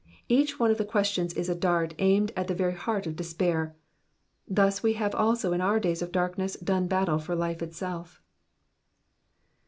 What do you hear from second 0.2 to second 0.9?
Each one of the